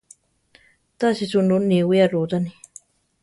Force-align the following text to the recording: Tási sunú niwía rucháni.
Tási 0.99 1.25
sunú 1.31 1.55
niwía 1.69 2.05
rucháni. 2.13 2.51